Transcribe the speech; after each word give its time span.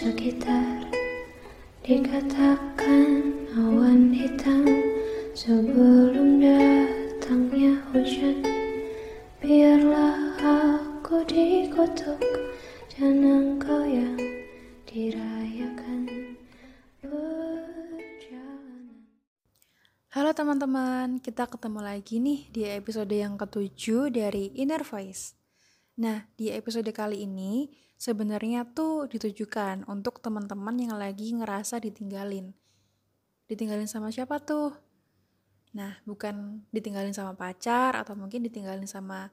sekitar. 0.00 0.88
Dikatakan 1.84 3.36
awan 3.52 4.16
hitam 4.16 4.64
Sebelum 5.36 6.40
datangnya 6.40 7.76
hujan. 7.92 8.40
Biarlah 9.44 10.40
aku 10.40 11.20
dikutuk 11.28 12.16
Dan 12.96 13.20
engkau 13.28 13.84
yang 13.84 14.16
dirayakan 14.88 16.08
Halo 20.10 20.34
teman-teman, 20.34 21.22
kita 21.22 21.46
ketemu 21.46 21.80
lagi 21.86 22.18
nih 22.18 22.50
di 22.50 22.66
episode 22.66 23.14
yang 23.14 23.38
ketujuh 23.38 24.10
dari 24.10 24.50
Inner 24.58 24.82
Voice. 24.82 25.38
Nah, 26.02 26.26
di 26.34 26.50
episode 26.50 26.90
kali 26.90 27.30
ini 27.30 27.70
sebenarnya 28.00 28.64
tuh 28.64 29.04
ditujukan 29.12 29.84
untuk 29.84 30.24
teman-teman 30.24 30.72
yang 30.80 30.96
lagi 30.96 31.36
ngerasa 31.36 31.84
ditinggalin. 31.84 32.56
Ditinggalin 33.44 33.84
sama 33.84 34.08
siapa 34.08 34.40
tuh? 34.40 34.72
Nah, 35.76 36.00
bukan 36.08 36.64
ditinggalin 36.72 37.12
sama 37.12 37.36
pacar 37.36 37.92
atau 38.00 38.16
mungkin 38.16 38.40
ditinggalin 38.40 38.88
sama 38.88 39.28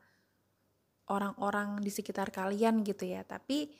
orang-orang 1.07 1.79
di 1.79 1.87
sekitar 1.87 2.27
kalian 2.27 2.83
gitu 2.83 3.07
ya, 3.07 3.23
tapi 3.23 3.71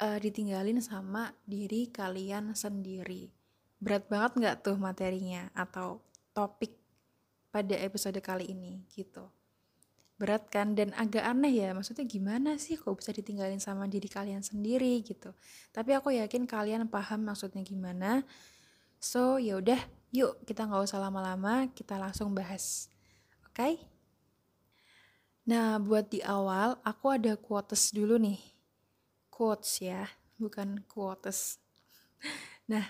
uh, 0.00 0.16
ditinggalin 0.16 0.80
sama 0.80 1.36
diri 1.44 1.92
kalian 1.92 2.56
sendiri. 2.56 3.28
Berat 3.76 4.08
banget 4.08 4.32
nggak 4.40 4.56
tuh 4.64 4.80
materinya 4.80 5.52
atau 5.52 6.00
topik 6.32 6.72
pada 7.52 7.76
episode 7.76 8.16
kali 8.24 8.48
ini 8.48 8.88
gitu 8.88 9.41
berat 10.22 10.46
kan? 10.46 10.78
Dan 10.78 10.94
agak 10.94 11.26
aneh 11.26 11.50
ya 11.50 11.74
maksudnya 11.74 12.06
gimana 12.06 12.54
sih 12.62 12.78
kok 12.78 12.94
bisa 12.94 13.10
ditinggalin 13.10 13.58
sama 13.58 13.90
diri 13.90 14.06
kalian 14.06 14.46
sendiri 14.46 15.02
gitu? 15.02 15.34
Tapi 15.74 15.90
aku 15.98 16.14
yakin 16.14 16.46
kalian 16.46 16.86
paham 16.86 17.26
maksudnya 17.26 17.66
gimana. 17.66 18.22
So 19.02 19.42
ya 19.42 19.58
udah 19.58 19.82
yuk 20.14 20.46
kita 20.46 20.70
nggak 20.70 20.86
usah 20.86 21.02
lama-lama 21.02 21.66
kita 21.74 21.98
langsung 21.98 22.30
bahas. 22.30 22.86
Oke? 23.50 23.58
Okay? 23.58 23.74
nah 25.42 25.74
buat 25.82 26.06
di 26.06 26.22
awal 26.22 26.78
aku 26.86 27.18
ada 27.18 27.34
quotes 27.34 27.90
dulu 27.90 28.14
nih. 28.14 28.38
Quotes 29.26 29.82
ya 29.82 30.06
bukan 30.38 30.86
quotes. 30.86 31.58
Nah 32.70 32.86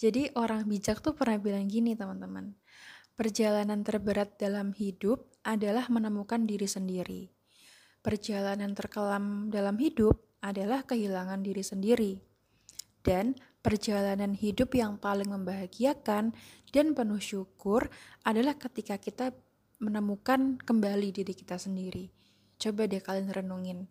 jadi 0.00 0.32
orang 0.32 0.64
bijak 0.64 1.04
tuh 1.04 1.12
pernah 1.12 1.36
bilang 1.36 1.68
gini 1.68 1.92
teman-teman. 1.92 2.56
Perjalanan 3.20 3.84
terberat 3.84 4.40
dalam 4.40 4.72
hidup 4.72 5.29
adalah 5.44 5.88
menemukan 5.88 6.44
diri 6.44 6.68
sendiri. 6.68 7.22
Perjalanan 8.00 8.72
terkelam 8.72 9.52
dalam 9.52 9.76
hidup 9.76 10.24
adalah 10.40 10.84
kehilangan 10.88 11.44
diri 11.44 11.60
sendiri. 11.60 12.12
Dan 13.00 13.36
perjalanan 13.64 14.36
hidup 14.36 14.76
yang 14.76 15.00
paling 15.00 15.28
membahagiakan 15.28 16.32
dan 16.72 16.86
penuh 16.92 17.20
syukur 17.20 17.88
adalah 18.24 18.56
ketika 18.56 19.00
kita 19.00 19.32
menemukan 19.80 20.60
kembali 20.60 21.12
diri 21.12 21.32
kita 21.32 21.56
sendiri. 21.56 22.12
Coba 22.60 22.84
deh 22.84 23.00
kalian 23.00 23.32
renungin. 23.32 23.88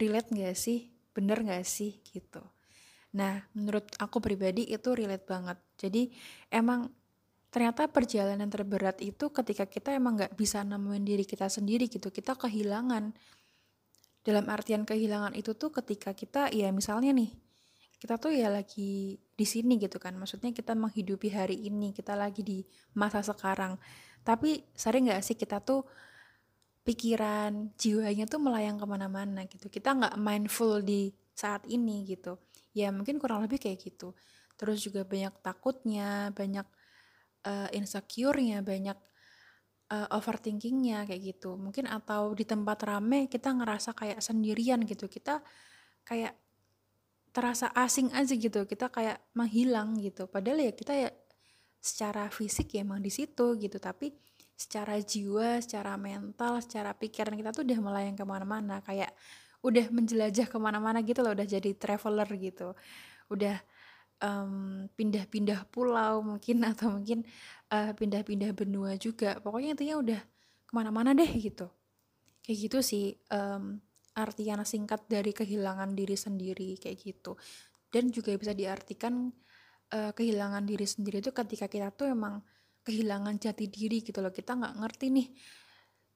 Relate 0.00 0.32
gak 0.32 0.56
sih? 0.56 0.88
Bener 1.12 1.44
gak 1.44 1.68
sih? 1.68 2.00
Gitu. 2.00 2.40
Nah, 3.16 3.44
menurut 3.52 3.88
aku 4.00 4.20
pribadi 4.20 4.68
itu 4.68 4.92
relate 4.96 5.24
banget. 5.28 5.60
Jadi 5.76 6.12
emang 6.48 6.92
ternyata 7.48 7.88
perjalanan 7.88 8.48
terberat 8.52 9.00
itu 9.00 9.32
ketika 9.32 9.64
kita 9.64 9.96
emang 9.96 10.20
nggak 10.20 10.36
bisa 10.36 10.60
nemuin 10.64 11.04
diri 11.04 11.24
kita 11.24 11.48
sendiri 11.48 11.88
gitu 11.88 12.12
kita 12.12 12.36
kehilangan. 12.36 13.16
Dalam 14.20 14.44
artian 14.52 14.84
kehilangan 14.84 15.32
itu 15.32 15.56
tuh 15.56 15.72
ketika 15.72 16.12
kita 16.12 16.52
ya 16.52 16.68
misalnya 16.68 17.16
nih 17.16 17.32
kita 17.98 18.14
tuh 18.20 18.30
ya 18.30 18.52
lagi 18.52 19.16
di 19.16 19.46
sini 19.48 19.80
gitu 19.80 19.98
kan 19.98 20.14
maksudnya 20.14 20.54
kita 20.54 20.76
menghidupi 20.76 21.32
hari 21.34 21.66
ini 21.66 21.90
kita 21.96 22.14
lagi 22.14 22.44
di 22.44 22.60
masa 22.94 23.24
sekarang. 23.24 23.80
Tapi 24.22 24.60
sering 24.76 25.08
nggak 25.08 25.24
sih 25.24 25.34
kita 25.34 25.64
tuh 25.64 25.88
pikiran 26.84 27.72
jiwanya 27.76 28.24
tuh 28.28 28.40
melayang 28.40 28.80
ke 28.80 28.86
mana-mana 28.88 29.44
gitu 29.44 29.68
kita 29.68 29.92
nggak 29.92 30.16
mindful 30.16 30.80
di 30.84 31.12
saat 31.32 31.64
ini 31.66 32.04
gitu. 32.04 32.36
Ya 32.76 32.92
mungkin 32.92 33.16
kurang 33.16 33.42
lebih 33.42 33.58
kayak 33.58 33.80
gitu. 33.80 34.12
Terus 34.58 34.84
juga 34.84 35.02
banyak 35.08 35.38
takutnya 35.40 36.34
banyak 36.36 36.66
uh, 37.48 37.68
insecure-nya, 37.72 38.60
banyak 38.60 38.98
uh, 39.92 40.08
overthinkingnya 40.12 41.08
kayak 41.08 41.22
gitu. 41.36 41.56
Mungkin 41.56 41.88
atau 41.88 42.36
di 42.36 42.44
tempat 42.44 42.84
rame 42.84 43.26
kita 43.26 43.52
ngerasa 43.56 43.96
kayak 43.96 44.20
sendirian 44.20 44.84
gitu. 44.84 45.08
Kita 45.08 45.40
kayak 46.04 46.36
terasa 47.32 47.72
asing 47.72 48.12
aja 48.12 48.34
gitu. 48.36 48.68
Kita 48.68 48.92
kayak 48.92 49.32
menghilang 49.36 49.96
gitu. 50.00 50.28
Padahal 50.28 50.68
ya 50.68 50.72
kita 50.76 50.92
ya 50.92 51.10
secara 51.78 52.28
fisik 52.28 52.74
ya 52.76 52.84
emang 52.84 53.00
di 53.00 53.10
situ 53.12 53.56
gitu. 53.56 53.80
Tapi 53.80 54.12
secara 54.58 54.98
jiwa, 54.98 55.62
secara 55.62 55.94
mental, 55.96 56.60
secara 56.60 56.92
pikiran 56.92 57.34
kita 57.38 57.50
tuh 57.54 57.64
udah 57.64 57.78
melayang 57.80 58.16
ke 58.18 58.24
mana-mana. 58.28 58.84
Kayak 58.84 59.14
udah 59.64 59.86
menjelajah 59.90 60.46
ke 60.46 60.58
mana-mana 60.60 61.00
gitu 61.02 61.24
loh. 61.24 61.32
Udah 61.32 61.48
jadi 61.48 61.70
traveler 61.74 62.28
gitu. 62.36 62.76
Udah 63.32 63.56
um, 64.22 64.86
pindah-pindah 64.94 65.70
pulau 65.70 66.22
mungkin 66.22 66.64
atau 66.70 66.94
mungkin 66.94 67.22
pindah 67.68 67.94
pindah-pindah 67.94 68.50
benua 68.56 68.96
juga. 68.96 69.38
Pokoknya 69.44 69.76
intinya 69.76 69.96
udah 70.00 70.20
ke 70.68 70.72
mana-mana 70.72 71.12
deh 71.12 71.28
gitu. 71.36 71.68
Kayak 72.40 72.56
gitu 72.64 72.78
sih 72.80 73.06
um, 73.28 73.76
artian 74.16 74.64
singkat 74.64 75.04
dari 75.06 75.30
kehilangan 75.36 75.92
diri 75.92 76.16
sendiri 76.16 76.80
kayak 76.80 76.96
gitu. 76.96 77.36
Dan 77.88 78.08
juga 78.12 78.32
bisa 78.36 78.52
diartikan 78.52 79.28
uh, 79.92 80.12
kehilangan 80.12 80.64
diri 80.64 80.84
sendiri 80.84 81.20
itu 81.20 81.32
ketika 81.32 81.68
kita 81.68 81.92
tuh 81.92 82.12
emang 82.12 82.40
kehilangan 82.84 83.36
jati 83.36 83.68
diri 83.68 84.00
gitu 84.00 84.24
loh. 84.24 84.32
Kita 84.32 84.56
nggak 84.56 84.74
ngerti 84.80 85.06
nih 85.12 85.28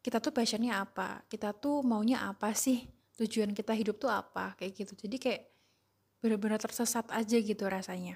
kita 0.03 0.19
tuh 0.19 0.35
passionnya 0.35 0.83
apa? 0.83 1.23
Kita 1.31 1.55
tuh 1.55 1.85
maunya 1.87 2.27
apa 2.27 2.51
sih? 2.57 2.83
Tujuan 3.21 3.55
kita 3.55 3.77
hidup 3.77 4.03
tuh 4.03 4.11
apa? 4.11 4.59
Kayak 4.59 4.73
gitu. 4.83 5.07
Jadi 5.07 5.17
kayak 5.21 5.43
benar-benar 6.23 6.63
tersesat 6.63 7.11
aja 7.11 7.37
gitu 7.43 7.67
rasanya. 7.67 8.15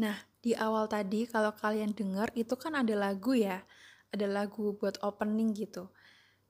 Nah, 0.00 0.16
di 0.40 0.56
awal 0.56 0.88
tadi 0.88 1.28
kalau 1.28 1.52
kalian 1.52 1.92
dengar 1.92 2.32
itu 2.32 2.56
kan 2.56 2.72
ada 2.72 2.96
lagu 2.96 3.36
ya, 3.36 3.60
ada 4.08 4.24
lagu 4.24 4.72
buat 4.72 4.96
opening 5.04 5.52
gitu. 5.52 5.92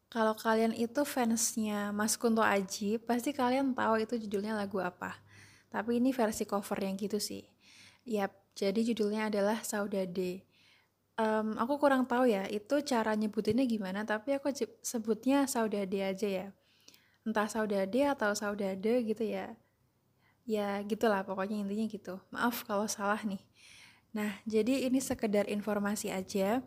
Kalau 0.07 0.39
kalian 0.39 0.75
itu 0.75 1.03
fansnya 1.03 1.91
Mas 1.91 2.15
Kunto 2.15 2.43
Aji, 2.43 3.03
pasti 3.03 3.35
kalian 3.35 3.75
tahu 3.75 4.07
itu 4.07 4.15
judulnya 4.27 4.55
lagu 4.55 4.79
apa. 4.79 5.19
Tapi 5.71 5.99
ini 5.99 6.15
versi 6.15 6.47
cover 6.47 6.79
yang 6.83 6.95
gitu 6.95 7.19
sih. 7.19 7.43
Yap, 8.07 8.31
jadi 8.55 8.79
judulnya 8.95 9.31
adalah 9.31 9.63
Saudade. 9.67 10.47
Um, 11.19 11.59
aku 11.59 11.79
kurang 11.83 12.07
tahu 12.07 12.31
ya, 12.31 12.47
itu 12.47 12.83
cara 12.87 13.15
nyebutinnya 13.15 13.67
gimana, 13.67 14.03
tapi 14.07 14.35
aku 14.39 14.51
sebutnya 14.83 15.47
Saudade 15.51 15.99
aja 16.03 16.27
ya. 16.27 16.47
Entah 17.23 17.47
Saudade 17.51 18.07
atau 18.07 18.35
Saudade 18.35 19.03
gitu 19.07 19.27
ya 19.27 19.55
ya 20.51 20.83
gitulah 20.83 21.23
pokoknya 21.23 21.63
intinya 21.63 21.87
gitu. 21.87 22.19
Maaf 22.35 22.67
kalau 22.67 22.91
salah 22.91 23.23
nih. 23.23 23.39
Nah 24.11 24.43
jadi 24.43 24.91
ini 24.91 24.99
sekedar 24.99 25.47
informasi 25.47 26.11
aja. 26.11 26.59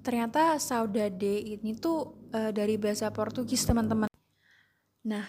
Ternyata 0.00 0.56
saudade 0.56 1.44
ini 1.44 1.76
tuh 1.76 2.16
uh, 2.32 2.48
dari 2.48 2.80
bahasa 2.80 3.12
Portugis 3.12 3.68
teman-teman. 3.68 4.08
Nah 5.04 5.28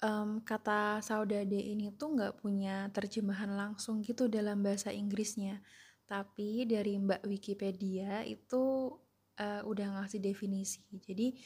um, 0.00 0.40
kata 0.40 1.04
saudade 1.04 1.60
ini 1.60 1.92
tuh 1.92 2.16
nggak 2.16 2.40
punya 2.40 2.88
terjemahan 2.96 3.52
langsung 3.52 4.00
gitu 4.00 4.26
dalam 4.32 4.64
bahasa 4.64 4.88
Inggrisnya. 4.88 5.60
Tapi 6.08 6.64
dari 6.64 6.96
Mbak 6.96 7.28
Wikipedia 7.28 8.24
itu 8.24 8.96
uh, 9.36 9.62
udah 9.68 10.00
ngasih 10.00 10.24
definisi. 10.24 10.80
Jadi 10.88 11.36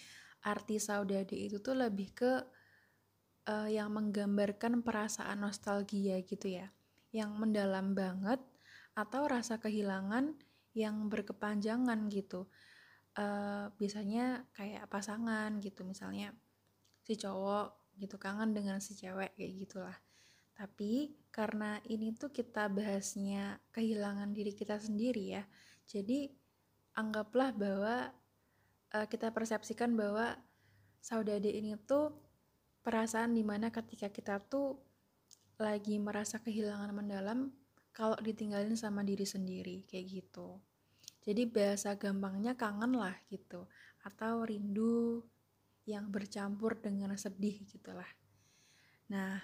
arti 0.46 0.78
saudade 0.78 1.34
itu 1.34 1.58
tuh 1.58 1.74
lebih 1.74 2.14
ke 2.14 2.32
uh, 3.48 3.68
yang 3.70 3.90
menggambarkan 3.94 4.82
perasaan 4.84 5.42
nostalgia 5.42 6.20
gitu 6.22 6.58
ya, 6.60 6.70
yang 7.10 7.34
mendalam 7.38 7.94
banget 7.96 8.38
atau 8.92 9.24
rasa 9.24 9.56
kehilangan 9.58 10.36
yang 10.76 11.08
berkepanjangan 11.08 12.08
gitu. 12.12 12.48
Uh, 13.12 13.68
biasanya 13.76 14.48
kayak 14.56 14.88
pasangan 14.88 15.60
gitu, 15.60 15.84
misalnya 15.84 16.32
si 17.04 17.18
cowok 17.18 17.92
gitu 18.00 18.16
kangen 18.16 18.56
dengan 18.56 18.80
si 18.80 18.96
cewek 18.96 19.36
kayak 19.36 19.52
gitulah. 19.68 19.98
Tapi 20.56 21.12
karena 21.32 21.80
ini 21.88 22.12
tuh 22.16 22.32
kita 22.32 22.68
bahasnya 22.72 23.60
kehilangan 23.72 24.32
diri 24.32 24.52
kita 24.56 24.80
sendiri 24.80 25.36
ya, 25.36 25.44
jadi 25.84 26.32
anggaplah 26.96 27.52
bahwa 27.52 28.12
uh, 28.96 29.06
kita 29.08 29.32
persepsikan 29.32 29.96
bahwa 29.96 30.36
saudade 31.00 31.48
ini 31.48 31.76
tuh 31.84 32.16
perasaan 32.82 33.32
di 33.32 33.46
mana 33.46 33.70
ketika 33.70 34.10
kita 34.10 34.42
tuh 34.42 34.78
lagi 35.62 35.96
merasa 36.02 36.42
kehilangan 36.42 36.90
mendalam 36.90 37.54
kalau 37.94 38.18
ditinggalin 38.18 38.74
sama 38.74 39.06
diri 39.06 39.22
sendiri 39.22 39.86
kayak 39.86 40.06
gitu. 40.10 40.58
Jadi 41.22 41.46
bahasa 41.46 41.94
gampangnya 41.94 42.58
kangen 42.58 42.98
lah 42.98 43.14
gitu 43.30 43.70
atau 44.02 44.42
rindu 44.42 45.22
yang 45.86 46.10
bercampur 46.10 46.82
dengan 46.82 47.14
sedih 47.14 47.62
gitulah. 47.62 48.08
Nah 49.06 49.38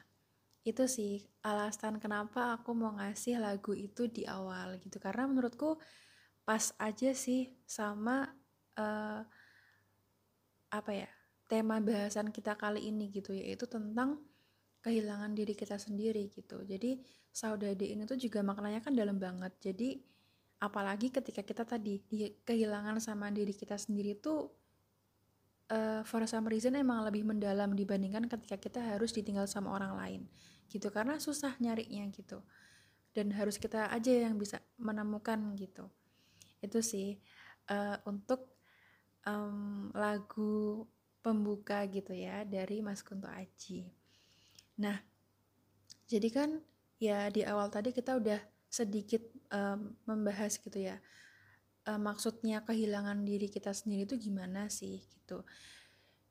itu 0.67 0.85
sih 0.91 1.23
alasan 1.47 2.03
kenapa 2.03 2.59
aku 2.59 2.75
mau 2.75 2.99
ngasih 2.99 3.39
lagu 3.39 3.79
itu 3.79 4.11
di 4.11 4.27
awal 4.27 4.83
gitu. 4.83 4.99
Karena 4.99 5.31
menurutku 5.31 5.79
pas 6.43 6.75
aja 6.83 7.15
sih 7.15 7.55
sama 7.63 8.27
uh, 8.75 9.23
apa 10.69 10.93
ya 10.93 11.11
tema 11.49 11.81
bahasan 11.81 12.29
kita 12.29 12.55
kali 12.61 12.93
ini 12.93 13.09
gitu 13.09 13.33
yaitu 13.33 13.65
tentang 13.65 14.21
kehilangan 14.85 15.35
diri 15.35 15.57
kita 15.57 15.81
sendiri 15.81 16.31
gitu. 16.31 16.63
Jadi 16.63 17.03
saudade 17.33 17.89
ini 17.89 18.07
tuh 18.07 18.21
juga 18.21 18.45
maknanya 18.45 18.85
kan 18.85 18.95
dalam 18.95 19.19
banget. 19.19 19.57
Jadi 19.59 19.99
apalagi 20.63 21.11
ketika 21.11 21.43
kita 21.43 21.65
tadi 21.67 21.99
di, 22.07 22.31
kehilangan 22.45 23.01
sama 23.03 23.33
diri 23.33 23.57
kita 23.57 23.75
sendiri 23.75 24.19
tuh 24.21 24.53
uh, 25.73 26.03
for 26.07 26.23
some 26.29 26.47
reason 26.47 26.77
emang 26.79 27.03
lebih 27.03 27.27
mendalam 27.27 27.75
dibandingkan 27.75 28.29
ketika 28.31 28.57
kita 28.61 28.81
harus 28.95 29.11
ditinggal 29.17 29.49
sama 29.51 29.75
orang 29.75 29.93
lain 29.99 30.21
gitu. 30.71 30.93
Karena 30.93 31.19
susah 31.19 31.57
nyarinya 31.59 32.07
gitu. 32.15 32.45
Dan 33.17 33.35
harus 33.35 33.59
kita 33.59 33.91
aja 33.91 34.31
yang 34.31 34.39
bisa 34.39 34.63
menemukan 34.79 35.57
gitu. 35.59 35.91
Itu 36.63 36.85
sih 36.85 37.19
uh, 37.73 37.99
untuk 38.07 38.47
um, 39.27 39.91
lagu 39.97 40.87
pembuka 41.21 41.85
gitu 41.91 42.15
ya 42.15 42.47
dari 42.47 42.81
Mas 42.81 43.03
Kunto 43.03 43.27
Aji. 43.29 43.91
Nah 44.81 44.99
jadi 46.09 46.29
kan 46.33 46.51
ya 46.99 47.29
di 47.29 47.45
awal 47.45 47.69
tadi 47.69 47.93
kita 47.95 48.19
udah 48.19 48.41
sedikit 48.69 49.23
um, 49.53 49.97
membahas 50.05 50.61
gitu 50.61 50.77
ya 50.77 51.01
uh, 51.89 52.01
maksudnya 52.01 52.63
kehilangan 52.65 53.25
diri 53.25 53.49
kita 53.49 53.73
sendiri 53.73 54.05
itu 54.05 54.17
gimana 54.31 54.69
sih 54.69 55.01
gitu. 55.01 55.43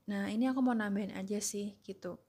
Nah 0.08 0.30
ini 0.32 0.48
aku 0.48 0.62
mau 0.64 0.78
nambahin 0.78 1.14
aja 1.18 1.42
sih 1.42 1.78
gitu. 1.84 2.22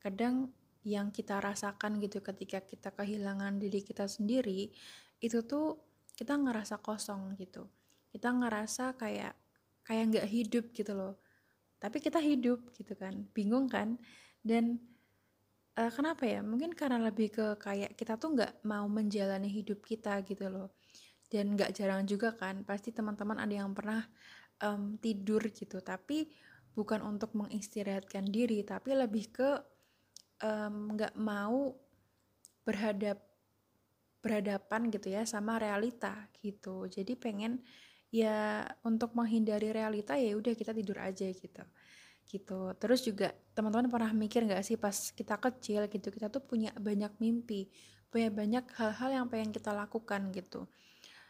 Kadang 0.00 0.50
yang 0.86 1.10
kita 1.10 1.42
rasakan 1.42 1.98
gitu 1.98 2.22
ketika 2.22 2.62
kita 2.62 2.94
kehilangan 2.94 3.58
diri 3.58 3.82
kita 3.82 4.06
sendiri 4.06 4.70
itu 5.18 5.38
tuh 5.42 5.82
kita 6.14 6.38
ngerasa 6.38 6.78
kosong 6.78 7.34
gitu. 7.36 7.66
Kita 8.08 8.32
ngerasa 8.32 8.94
kayak 8.94 9.34
kayak 9.82 10.04
nggak 10.14 10.28
hidup 10.30 10.64
gitu 10.74 10.94
loh 10.94 11.14
tapi 11.76 12.00
kita 12.00 12.18
hidup 12.20 12.72
gitu 12.72 12.96
kan 12.96 13.28
bingung 13.36 13.68
kan. 13.68 14.00
Dan 14.40 14.80
uh, 15.76 15.92
kenapa 15.92 16.24
ya? 16.24 16.40
Mungkin 16.40 16.72
karena 16.72 17.02
lebih 17.02 17.34
ke 17.34 17.46
kayak 17.60 17.94
kita 17.98 18.16
tuh 18.16 18.36
nggak 18.36 18.64
mau 18.64 18.88
menjalani 18.88 19.48
hidup 19.50 19.84
kita 19.84 20.24
gitu 20.24 20.48
loh. 20.48 20.74
Dan 21.26 21.58
nggak 21.58 21.74
jarang 21.76 22.06
juga 22.06 22.32
kan 22.32 22.62
pasti 22.62 22.94
teman-teman 22.94 23.42
ada 23.42 23.54
yang 23.54 23.74
pernah 23.76 24.02
um, 24.64 24.96
tidur 24.96 25.42
gitu. 25.52 25.82
Tapi 25.84 26.30
bukan 26.76 27.00
untuk 27.00 27.32
mengistirahatkan 27.32 28.28
diri 28.28 28.60
tapi 28.60 28.92
lebih 28.92 29.32
ke 29.32 29.50
nggak 30.92 31.16
um, 31.16 31.24
mau 31.24 31.72
berhadap 32.68 33.16
berhadapan 34.20 34.90
gitu 34.90 35.08
ya 35.14 35.22
sama 35.22 35.56
realita 35.56 36.28
gitu. 36.42 36.90
Jadi 36.90 37.14
pengen 37.14 37.62
ya 38.10 38.64
untuk 38.86 39.12
menghindari 39.18 39.74
realita 39.74 40.14
ya 40.16 40.34
udah 40.38 40.52
kita 40.54 40.72
tidur 40.72 40.98
aja 41.02 41.26
gitu. 41.26 41.64
Gitu. 42.26 42.60
Terus 42.78 43.00
juga 43.06 43.30
teman-teman 43.54 43.86
pernah 43.86 44.10
mikir 44.10 44.46
nggak 44.46 44.62
sih 44.66 44.76
pas 44.78 44.94
kita 45.14 45.38
kecil 45.38 45.86
gitu 45.86 46.10
kita 46.10 46.26
tuh 46.26 46.42
punya 46.42 46.74
banyak 46.74 47.14
mimpi 47.22 47.70
punya 48.10 48.30
banyak 48.30 48.64
hal-hal 48.78 49.10
yang 49.12 49.26
pengen 49.28 49.50
kita 49.52 49.74
lakukan 49.74 50.30
gitu. 50.32 50.64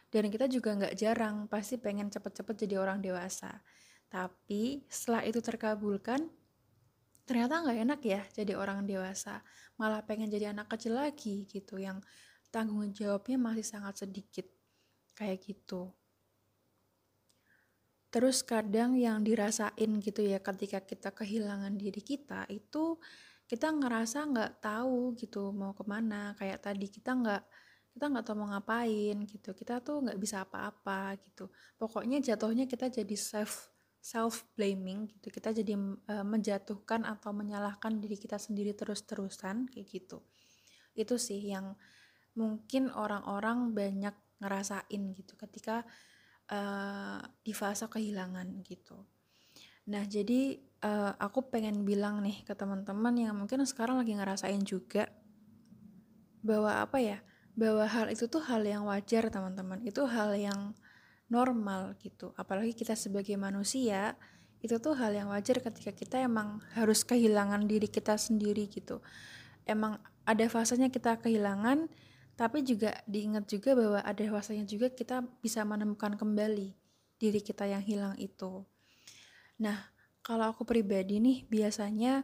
Dan 0.07 0.31
kita 0.31 0.47
juga 0.47 0.71
nggak 0.77 0.95
jarang 0.95 1.35
pasti 1.51 1.75
pengen 1.75 2.07
cepet-cepet 2.07 2.55
jadi 2.63 2.79
orang 2.79 3.03
dewasa. 3.03 3.59
Tapi 4.07 4.87
setelah 4.87 5.27
itu 5.27 5.43
terkabulkan 5.43 6.31
ternyata 7.27 7.59
nggak 7.59 7.79
enak 7.83 8.01
ya 8.07 8.21
jadi 8.31 8.55
orang 8.55 8.87
dewasa. 8.87 9.43
Malah 9.75 10.07
pengen 10.07 10.31
jadi 10.31 10.55
anak 10.55 10.71
kecil 10.71 10.95
lagi 10.95 11.43
gitu 11.49 11.75
yang 11.75 11.99
tanggung 12.55 12.87
jawabnya 12.95 13.35
masih 13.35 13.67
sangat 13.67 14.07
sedikit. 14.07 14.47
Kayak 15.17 15.43
gitu 15.43 15.91
terus 18.07 18.41
kadang 18.41 18.95
yang 18.95 19.21
dirasain 19.21 19.99
gitu 19.99 20.23
ya 20.23 20.39
ketika 20.39 20.79
kita 20.79 21.11
kehilangan 21.11 21.75
diri 21.75 21.99
kita 21.99 22.47
itu 22.47 22.95
kita 23.47 23.71
ngerasa 23.71 24.27
nggak 24.27 24.51
tahu 24.59 25.15
gitu 25.15 25.55
mau 25.55 25.71
ke 25.71 25.87
mana. 25.87 26.35
Kayak 26.35 26.67
tadi 26.67 26.91
kita 26.91 27.15
nggak 27.15 27.43
kita 27.95 28.05
nggak 28.11 28.25
tahu 28.27 28.35
mau 28.43 28.51
ngapain 28.51 29.17
gitu. 29.23 29.55
Kita 29.55 29.79
tuh 29.79 30.03
nggak 30.03 30.19
bisa 30.19 30.43
apa-apa 30.43 31.15
gitu. 31.23 31.47
Pokoknya 31.79 32.19
jatuhnya 32.19 32.67
kita 32.67 32.91
jadi 32.91 33.15
self 33.15 33.71
self 34.03 34.43
blaming 34.59 35.07
gitu. 35.07 35.31
Kita 35.31 35.55
jadi 35.55 35.79
uh, 35.79 36.27
menjatuhkan 36.27 37.07
atau 37.07 37.31
menyalahkan 37.31 38.03
diri 38.03 38.19
kita 38.19 38.35
sendiri 38.35 38.75
terus-terusan 38.75 39.71
kayak 39.71 39.87
gitu. 39.87 40.19
Itu 40.91 41.15
sih 41.15 41.39
yang 41.39 41.79
mungkin 42.35 42.91
orang-orang 42.91 43.71
banyak 43.71 44.13
ngerasain 44.43 45.01
gitu. 45.15 45.39
Ketika 45.39 45.87
uh, 46.51 47.19
di 47.43 47.51
fase 47.51 47.87
kehilangan 47.87 48.63
gitu. 48.63 48.97
Nah 49.87 50.03
jadi 50.03 50.59
uh, 50.83 51.15
aku 51.19 51.47
pengen 51.47 51.87
bilang 51.87 52.19
nih 52.23 52.43
ke 52.43 52.53
teman-teman 52.53 53.15
yang 53.15 53.35
mungkin 53.35 53.63
sekarang 53.63 53.99
lagi 53.99 54.13
ngerasain 54.15 54.61
juga 54.67 55.07
bahwa 56.43 56.83
apa 56.83 56.99
ya 56.99 57.19
bahwa 57.57 57.89
hal 57.89 58.13
itu 58.13 58.29
tuh 58.29 58.43
hal 58.45 58.61
yang 58.61 58.85
wajar 58.85 59.33
teman-teman. 59.33 59.81
Itu 59.81 60.05
hal 60.05 60.37
yang 60.37 60.77
normal 61.27 61.97
gitu. 61.99 62.31
Apalagi 62.37 62.77
kita 62.77 62.93
sebagai 62.93 63.33
manusia 63.35 64.13
itu 64.61 64.77
tuh 64.77 64.93
hal 64.97 65.13
yang 65.13 65.29
wajar 65.33 65.61
ketika 65.61 65.93
kita 65.93 66.21
emang 66.21 66.61
harus 66.77 67.01
kehilangan 67.01 67.65
diri 67.65 67.89
kita 67.89 68.13
sendiri 68.17 68.69
gitu. 68.69 69.01
Emang 69.65 69.97
ada 70.23 70.45
fasenya 70.47 70.93
kita 70.93 71.17
kehilangan 71.17 71.89
tapi 72.37 72.61
juga 72.61 72.93
diingat 73.09 73.49
juga 73.49 73.73
bahwa 73.73 73.99
ada 74.05 74.23
fasenya 74.29 74.63
juga 74.69 74.93
kita 74.93 75.25
bisa 75.41 75.65
menemukan 75.65 76.13
kembali 76.13 76.69
diri 77.17 77.41
kita 77.41 77.65
yang 77.65 77.81
hilang 77.81 78.13
itu. 78.21 78.61
Nah 79.57 79.89
kalau 80.21 80.53
aku 80.53 80.61
pribadi 80.63 81.17
nih 81.17 81.49
biasanya 81.49 82.21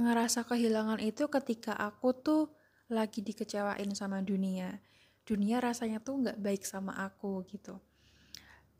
ngerasa 0.00 0.48
kehilangan 0.48 1.04
itu 1.04 1.28
ketika 1.28 1.76
aku 1.76 2.16
tuh 2.16 2.42
lagi 2.88 3.20
dikecewain 3.20 3.92
sama 3.92 4.24
dunia. 4.24 4.80
Dunia 5.26 5.60
rasanya 5.60 6.00
tuh 6.00 6.22
nggak 6.24 6.38
baik 6.40 6.62
sama 6.64 6.96
aku 6.96 7.44
gitu. 7.50 7.76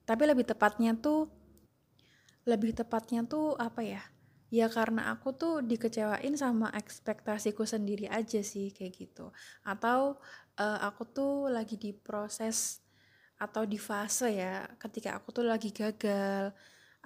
Tapi 0.09 0.23
lebih 0.25 0.47
tepatnya 0.49 0.97
tuh 0.97 1.29
lebih 2.47 2.73
tepatnya 2.79 3.27
tuh 3.27 3.59
apa 3.59 3.83
ya? 3.83 4.01
Ya 4.47 4.71
karena 4.71 5.11
aku 5.11 5.35
tuh 5.35 5.59
dikecewain 5.59 6.39
sama 6.39 6.71
ekspektasiku 6.71 7.67
sendiri 7.67 8.07
aja 8.07 8.39
sih 8.47 8.71
kayak 8.71 8.95
gitu. 8.95 9.35
Atau 9.67 10.23
uh, 10.61 10.79
aku 10.85 11.03
tuh 11.09 11.35
lagi 11.53 11.77
di 11.81 11.93
proses 11.93 12.81
atau 13.37 13.69
di 13.69 13.77
fase 13.77 14.33
ya 14.33 14.65
ketika 14.81 15.21
aku 15.21 15.29
tuh 15.29 15.45
lagi 15.45 15.69
gagal 15.73 16.57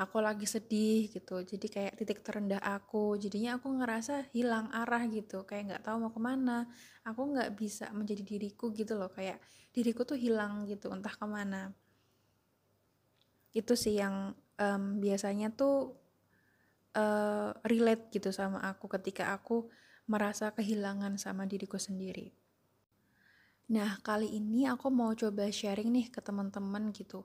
aku 0.01 0.17
lagi 0.25 0.49
sedih 0.49 1.13
gitu. 1.13 1.45
Jadi 1.45 1.67
kayak 1.69 2.01
titik 2.01 2.25
terendah 2.25 2.61
aku. 2.65 3.21
Jadinya 3.21 3.61
aku 3.61 3.69
ngerasa 3.69 4.33
hilang 4.33 4.73
arah 4.73 5.05
gitu. 5.13 5.45
Kayak 5.45 5.77
nggak 5.77 5.83
tahu 5.85 5.97
mau 6.01 6.13
ke 6.17 6.21
mana. 6.25 6.65
Aku 7.05 7.29
nggak 7.37 7.53
bisa 7.53 7.93
menjadi 7.93 8.25
diriku 8.25 8.73
gitu 8.73 8.97
loh. 8.97 9.13
Kayak 9.13 9.45
diriku 9.77 10.09
tuh 10.09 10.17
hilang 10.17 10.65
gitu 10.65 10.89
entah 10.89 11.13
ke 11.13 11.27
mana. 11.29 11.77
Itu 13.53 13.77
sih 13.77 14.01
yang 14.01 14.33
um, 14.57 14.83
biasanya 15.05 15.53
tuh 15.53 16.01
uh, 16.97 17.53
relate 17.69 18.09
gitu 18.09 18.33
sama 18.33 18.65
aku 18.65 18.89
ketika 18.89 19.37
aku 19.37 19.69
merasa 20.09 20.49
kehilangan 20.57 21.21
sama 21.21 21.45
diriku 21.45 21.77
sendiri. 21.77 22.40
Nah, 23.71 24.03
kali 24.03 24.35
ini 24.35 24.67
aku 24.67 24.91
mau 24.91 25.15
coba 25.15 25.47
sharing 25.47 25.91
nih 25.95 26.07
ke 26.11 26.21
teman-teman 26.21 26.91
gitu. 26.91 27.23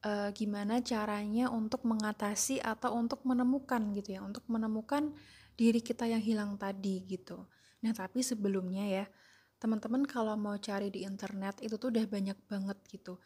Uh, 0.00 0.32
gimana 0.32 0.80
caranya 0.80 1.52
untuk 1.52 1.84
mengatasi 1.84 2.56
atau 2.64 2.96
untuk 2.96 3.20
menemukan 3.28 3.92
gitu 3.92 4.16
ya, 4.16 4.24
untuk 4.24 4.46
menemukan 4.48 5.12
diri 5.58 5.84
kita 5.84 6.08
yang 6.08 6.22
hilang 6.24 6.56
tadi 6.56 7.04
gitu. 7.04 7.44
Nah, 7.84 7.92
tapi 7.92 8.24
sebelumnya 8.24 8.86
ya, 8.88 9.04
teman-teman 9.60 10.08
kalau 10.08 10.40
mau 10.40 10.56
cari 10.56 10.88
di 10.88 11.04
internet 11.04 11.60
itu 11.60 11.76
tuh 11.76 11.92
udah 11.92 12.06
banyak 12.08 12.38
banget 12.48 12.80
gitu 12.88 13.20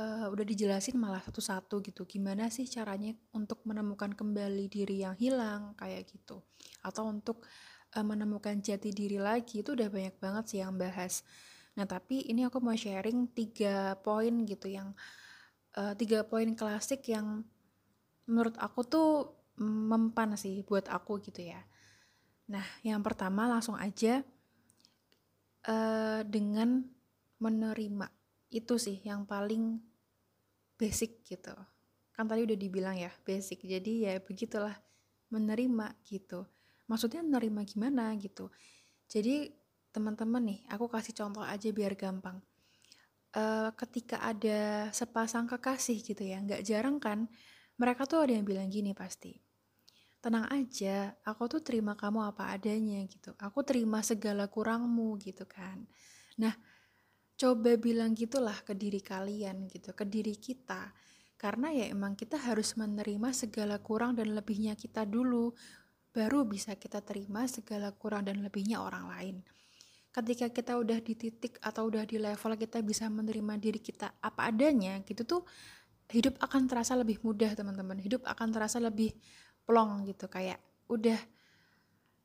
uh, 0.00 0.26
udah 0.32 0.44
dijelasin 0.44 0.96
malah 0.96 1.20
satu-satu 1.24 1.80
gitu 1.84 2.04
gimana 2.08 2.48
sih 2.52 2.68
caranya 2.68 3.16
untuk 3.36 3.64
menemukan 3.64 4.12
kembali 4.12 4.68
diri 4.68 5.02
yang 5.02 5.16
hilang 5.16 5.76
kayak 5.76 6.08
gitu 6.08 6.44
atau 6.84 7.08
untuk 7.08 7.44
uh, 7.96 8.04
menemukan 8.04 8.60
jati 8.60 8.92
diri 8.92 9.20
lagi 9.20 9.64
itu 9.64 9.76
udah 9.76 9.88
banyak 9.88 10.16
banget 10.20 10.44
sih 10.48 10.58
yang 10.64 10.76
bahas 10.76 11.24
nah 11.76 11.84
tapi 11.84 12.24
ini 12.24 12.48
aku 12.48 12.58
mau 12.58 12.72
sharing 12.72 13.30
tiga 13.36 14.00
poin 14.00 14.32
gitu 14.48 14.72
yang 14.72 14.96
uh, 15.76 15.92
tiga 15.92 16.24
poin 16.24 16.48
klasik 16.56 17.04
yang 17.12 17.44
menurut 18.26 18.56
aku 18.58 18.80
tuh 18.82 19.10
mempan 19.60 20.36
sih 20.36 20.60
buat 20.64 20.88
aku 20.88 21.20
gitu 21.24 21.46
ya. 21.46 21.60
Nah 22.52 22.64
yang 22.84 23.00
pertama 23.00 23.48
langsung 23.48 23.76
aja 23.78 24.20
uh, 25.68 26.20
dengan 26.26 26.84
menerima. 27.40 28.08
Itu 28.52 28.76
sih 28.76 29.00
yang 29.04 29.24
paling 29.24 29.80
basic 30.76 31.24
gitu. 31.24 31.54
Kan 32.12 32.28
tadi 32.28 32.44
udah 32.44 32.58
dibilang 32.58 32.96
ya 32.96 33.12
basic. 33.24 33.64
Jadi 33.64 34.08
ya 34.08 34.20
begitulah 34.20 34.76
menerima 35.32 35.96
gitu. 36.06 36.44
Maksudnya 36.86 37.24
menerima 37.24 37.60
gimana 37.66 38.14
gitu? 38.20 38.52
Jadi 39.10 39.50
teman-teman 39.96 40.44
nih, 40.44 40.60
aku 40.68 40.92
kasih 40.92 41.16
contoh 41.16 41.40
aja 41.40 41.72
biar 41.72 41.96
gampang. 41.96 42.36
Uh, 43.32 43.72
ketika 43.80 44.20
ada 44.20 44.92
sepasang 44.92 45.48
kekasih 45.48 46.04
gitu 46.04 46.20
ya, 46.20 46.36
nggak 46.44 46.60
jarang 46.60 47.00
kan, 47.00 47.24
mereka 47.80 48.04
tuh 48.04 48.28
ada 48.28 48.36
yang 48.36 48.44
bilang 48.44 48.68
gini 48.68 48.92
pasti. 48.92 49.40
Tenang 50.20 50.52
aja, 50.52 51.16
aku 51.24 51.48
tuh 51.48 51.64
terima 51.64 51.96
kamu 51.96 52.28
apa 52.28 52.52
adanya 52.52 53.00
gitu. 53.08 53.32
Aku 53.40 53.64
terima 53.64 54.04
segala 54.04 54.52
kurangmu 54.52 55.16
gitu 55.16 55.48
kan. 55.48 55.88
Nah, 56.36 56.52
coba 57.40 57.76
bilang 57.80 58.12
gitulah 58.12 58.56
ke 58.64 58.76
diri 58.76 59.00
kalian 59.00 59.64
gitu, 59.72 59.96
ke 59.96 60.04
diri 60.04 60.36
kita. 60.36 60.92
Karena 61.36 61.72
ya 61.72 61.88
emang 61.92 62.16
kita 62.16 62.36
harus 62.40 62.76
menerima 62.80 63.32
segala 63.32 63.80
kurang 63.80 64.16
dan 64.16 64.32
lebihnya 64.32 64.72
kita 64.72 65.04
dulu, 65.04 65.52
baru 66.16 66.48
bisa 66.48 66.80
kita 66.80 67.04
terima 67.04 67.44
segala 67.44 67.92
kurang 67.92 68.24
dan 68.24 68.40
lebihnya 68.40 68.80
orang 68.80 69.04
lain. 69.12 69.36
Ketika 70.16 70.48
kita 70.48 70.80
udah 70.80 70.96
di 71.04 71.12
titik 71.12 71.60
atau 71.60 71.92
udah 71.92 72.08
di 72.08 72.16
level 72.16 72.56
kita 72.56 72.80
bisa 72.80 73.04
menerima 73.12 73.60
diri 73.60 73.76
kita 73.76 74.16
apa 74.24 74.48
adanya, 74.48 75.04
gitu 75.04 75.28
tuh 75.28 75.42
hidup 76.08 76.40
akan 76.40 76.64
terasa 76.64 76.96
lebih 76.96 77.20
mudah 77.20 77.52
teman-teman. 77.52 78.00
Hidup 78.00 78.24
akan 78.24 78.48
terasa 78.48 78.80
lebih 78.80 79.12
plong 79.68 80.08
gitu, 80.08 80.24
kayak 80.32 80.56
udah 80.88 81.20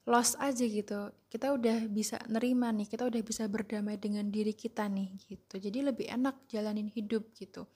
lost 0.08 0.40
aja 0.40 0.64
gitu. 0.64 1.12
Kita 1.28 1.52
udah 1.52 1.92
bisa 1.92 2.16
nerima 2.32 2.72
nih 2.72 2.88
kita 2.88 3.12
udah 3.12 3.22
bisa 3.28 3.46
berdamai 3.52 4.00
dengan 4.00 4.24
diri 4.32 4.56
kita 4.56 4.88
nih 4.88 5.12
gitu. 5.28 5.60
Jadi 5.60 5.84
lebih 5.84 6.08
enak 6.08 6.48
jalanin 6.48 6.88
hidup 6.88 7.36
gitu. 7.36 7.68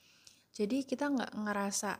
Jadi 0.55 0.87
kita 0.87 1.11
nggak 1.11 1.31
ngerasa 1.35 1.99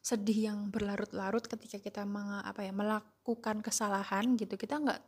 sedih 0.00 0.54
yang 0.54 0.58
berlarut-larut 0.70 1.44
ketika 1.44 1.82
kita 1.82 2.02
meng, 2.06 2.40
apa 2.46 2.62
ya 2.62 2.72
melakukan 2.72 3.60
kesalahan 3.60 4.38
gitu. 4.38 4.54
Kita 4.54 4.78
nggak 4.78 5.00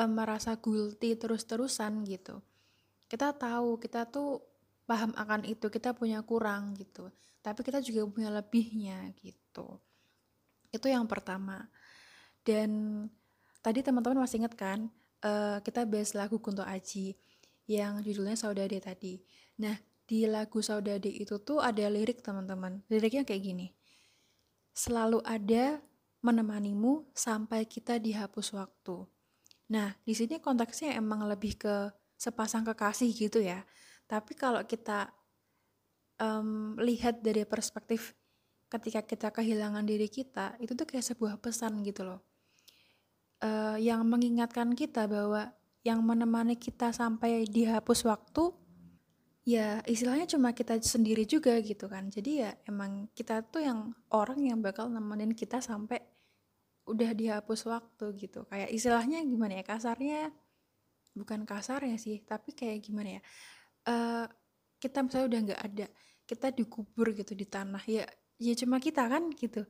e, 0.00 0.02
merasa 0.08 0.56
guilty 0.56 1.20
terus-terusan 1.20 2.08
gitu 2.08 2.40
kita 3.12 3.36
tahu 3.36 3.76
kita 3.76 4.08
tuh 4.08 4.40
paham 4.88 5.12
akan 5.12 5.44
itu 5.44 5.68
kita 5.68 5.92
punya 5.92 6.24
kurang 6.24 6.72
gitu 6.80 7.12
tapi 7.44 7.60
kita 7.60 7.84
juga 7.84 8.08
punya 8.08 8.32
lebihnya 8.32 9.12
gitu 9.20 9.76
itu 10.72 10.86
yang 10.88 11.04
pertama 11.04 11.68
dan 12.40 13.04
Tadi 13.60 13.84
teman-teman 13.84 14.24
masih 14.24 14.40
ingat 14.40 14.56
kan, 14.56 14.88
uh, 15.20 15.60
kita 15.60 15.84
bahas 15.84 16.16
lagu 16.16 16.40
Kunto 16.40 16.64
Aji 16.64 17.12
yang 17.68 18.00
judulnya 18.00 18.32
Saudade 18.32 18.80
tadi. 18.80 19.20
Nah, 19.60 19.76
di 20.08 20.24
lagu 20.24 20.64
Saudade 20.64 21.12
itu 21.12 21.36
tuh 21.44 21.60
ada 21.60 21.84
lirik 21.92 22.24
teman-teman. 22.24 22.80
Liriknya 22.88 23.28
kayak 23.28 23.42
gini. 23.44 23.68
Selalu 24.72 25.20
ada 25.28 25.76
menemanimu 26.24 27.12
sampai 27.12 27.68
kita 27.68 28.00
dihapus 28.00 28.56
waktu. 28.56 29.04
Nah, 29.70 29.94
di 30.02 30.14
sini 30.14 30.42
konteksnya 30.42 30.98
emang 30.98 31.24
lebih 31.30 31.54
ke 31.58 31.74
sepasang 32.18 32.66
kekasih 32.66 33.10
gitu 33.14 33.38
ya. 33.38 33.62
Tapi 34.10 34.34
kalau 34.34 34.66
kita 34.66 35.14
um, 36.18 36.74
lihat 36.82 37.22
dari 37.22 37.46
perspektif 37.46 38.12
ketika 38.70 39.06
kita 39.06 39.28
kehilangan 39.30 39.86
diri 39.86 40.10
kita, 40.10 40.58
itu 40.58 40.74
tuh 40.74 40.86
kayak 40.86 41.06
sebuah 41.06 41.38
pesan 41.38 41.82
gitu 41.86 42.06
loh 42.06 42.20
uh, 43.44 43.76
yang 43.80 44.04
mengingatkan 44.06 44.72
kita 44.76 45.08
bahwa 45.08 45.52
yang 45.80 46.04
menemani 46.04 46.60
kita 46.60 46.92
sampai 46.92 47.48
dihapus 47.48 48.04
waktu 48.04 48.52
ya 49.48 49.80
istilahnya 49.88 50.28
cuma 50.28 50.52
kita 50.52 50.76
sendiri 50.76 51.24
juga 51.24 51.56
gitu 51.64 51.88
kan 51.88 52.12
jadi 52.12 52.30
ya 52.30 52.50
emang 52.68 53.08
kita 53.16 53.40
tuh 53.48 53.64
yang 53.64 53.96
orang 54.12 54.44
yang 54.44 54.60
bakal 54.60 54.92
nemenin 54.92 55.32
kita 55.32 55.64
sampai 55.64 56.04
udah 56.90 57.10
dihapus 57.14 57.60
waktu 57.70 58.06
gitu. 58.18 58.44
Kayak 58.50 58.70
istilahnya 58.74 59.22
gimana 59.22 59.62
ya 59.62 59.64
kasarnya 59.64 60.34
bukan 61.14 61.42
kasar 61.42 61.82
ya 61.82 61.98
sih 61.98 62.22
tapi 62.22 62.54
kayak 62.54 62.86
gimana 62.86 63.18
ya 63.18 63.22
uh, 63.90 64.26
kita 64.78 65.02
misalnya 65.02 65.26
udah 65.26 65.40
nggak 65.50 65.62
ada 65.66 65.86
kita 66.22 66.54
dikubur 66.54 67.10
gitu 67.10 67.34
di 67.34 67.46
tanah 67.50 67.82
ya 67.84 68.06
ya 68.40 68.54
cuma 68.56 68.78
kita 68.80 69.06
kan 69.10 69.28
gitu. 69.34 69.66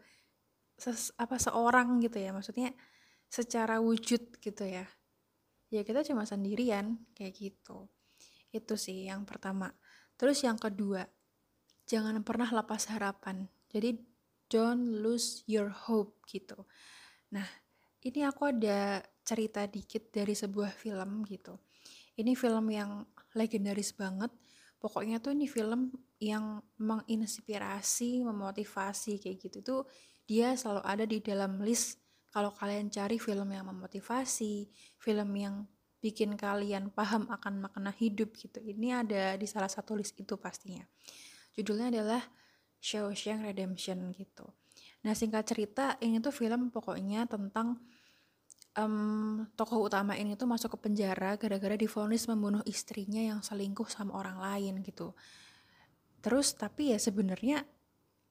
Ses, 0.80 1.12
apa 1.20 1.36
seorang 1.36 2.00
gitu 2.00 2.16
ya 2.16 2.32
maksudnya 2.32 2.72
secara 3.28 3.82
wujud 3.82 4.40
gitu 4.40 4.64
ya. 4.64 4.86
Ya 5.70 5.82
kita 5.86 6.02
cuma 6.06 6.24
sendirian 6.24 6.98
kayak 7.14 7.34
gitu. 7.36 7.88
Itu 8.50 8.74
sih 8.74 9.06
yang 9.06 9.22
pertama. 9.28 9.70
Terus 10.16 10.40
yang 10.44 10.56
kedua 10.56 11.04
jangan 11.84 12.22
pernah 12.22 12.48
lepas 12.48 12.88
harapan. 12.92 13.48
Jadi 13.70 13.98
don't 14.50 15.00
lose 15.00 15.46
your 15.46 15.70
hope 15.70 16.22
gitu 16.26 16.66
nah 17.30 17.46
ini 18.02 18.26
aku 18.26 18.50
ada 18.50 19.02
cerita 19.22 19.66
dikit 19.66 20.10
dari 20.10 20.34
sebuah 20.34 20.74
film 20.74 21.22
gitu 21.26 21.54
ini 22.18 22.34
film 22.34 22.66
yang 22.70 23.06
legendaris 23.38 23.94
banget 23.94 24.30
pokoknya 24.82 25.22
tuh 25.22 25.32
ini 25.32 25.46
film 25.46 25.94
yang 26.18 26.60
menginspirasi 26.76 28.26
memotivasi 28.26 29.22
kayak 29.22 29.38
gitu 29.38 29.58
tuh 29.62 29.80
dia 30.30 30.54
selalu 30.54 30.82
ada 30.86 31.04
di 31.06 31.18
dalam 31.18 31.58
list 31.62 32.00
kalau 32.30 32.54
kalian 32.54 32.86
cari 32.94 33.18
film 33.18 33.50
yang 33.50 33.66
memotivasi, 33.66 34.70
film 35.02 35.30
yang 35.34 35.66
bikin 35.98 36.38
kalian 36.38 36.94
paham 36.94 37.26
akan 37.26 37.66
makna 37.66 37.90
hidup 37.90 38.32
gitu, 38.38 38.62
ini 38.62 38.94
ada 38.94 39.34
di 39.34 39.44
salah 39.50 39.68
satu 39.68 39.98
list 39.98 40.16
itu 40.16 40.38
pastinya. 40.38 40.86
Judulnya 41.52 41.90
adalah 41.90 42.22
Shawshank 42.78 43.44
Redemption 43.44 44.14
gitu. 44.14 44.46
Nah 45.00 45.12
singkat 45.16 45.48
cerita 45.48 45.96
ini 46.04 46.20
tuh 46.20 46.32
film 46.32 46.68
pokoknya 46.68 47.24
tentang 47.24 47.80
um, 48.76 49.46
tokoh 49.56 49.88
utama 49.88 50.16
ini 50.16 50.36
tuh 50.36 50.48
masuk 50.48 50.76
ke 50.76 50.88
penjara 50.88 51.40
gara-gara 51.40 51.76
difonis 51.76 52.28
membunuh 52.28 52.60
istrinya 52.68 53.20
yang 53.20 53.40
selingkuh 53.40 53.88
sama 53.88 54.16
orang 54.16 54.36
lain 54.40 54.84
gitu. 54.84 55.16
Terus 56.20 56.52
tapi 56.52 56.92
ya 56.92 56.98
sebenarnya 57.00 57.64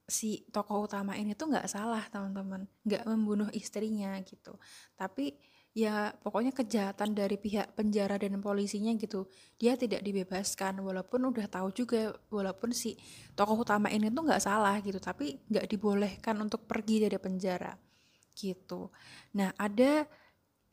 si 0.09 0.41
tokoh 0.49 0.89
utama 0.89 1.13
ini 1.13 1.37
tuh 1.37 1.53
nggak 1.53 1.69
salah 1.69 2.01
teman-teman 2.09 2.65
nggak 2.81 3.05
membunuh 3.05 3.49
istrinya 3.53 4.17
gitu 4.25 4.57
tapi 4.97 5.37
ya 5.77 6.11
pokoknya 6.25 6.49
kejahatan 6.51 7.13
dari 7.13 7.37
pihak 7.37 7.77
penjara 7.77 8.17
dan 8.17 8.41
polisinya 8.41 8.89
gitu 8.97 9.29
dia 9.61 9.77
tidak 9.77 10.01
dibebaskan 10.01 10.81
walaupun 10.81 11.29
udah 11.29 11.45
tahu 11.45 11.69
juga 11.71 12.17
walaupun 12.33 12.73
si 12.73 12.97
tokoh 13.37 13.61
utama 13.61 13.87
ini 13.93 14.09
tuh 14.09 14.25
nggak 14.25 14.41
salah 14.41 14.81
gitu 14.81 14.97
tapi 14.97 15.37
nggak 15.45 15.69
dibolehkan 15.69 16.35
untuk 16.41 16.65
pergi 16.65 17.05
dari 17.05 17.17
penjara 17.21 17.71
gitu 18.33 18.89
nah 19.37 19.53
ada 19.61 20.09